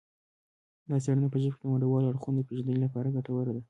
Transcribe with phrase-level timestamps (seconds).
[0.89, 3.59] دا څیړنه په ژبه کې د ونډوالو اړخونو د پیژندنې لپاره ګټوره ده